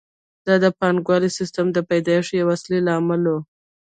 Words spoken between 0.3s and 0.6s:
دا